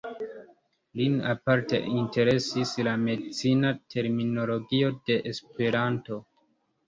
[0.99, 6.19] Lin aparte interesis la medicina terminologio de Esperanto.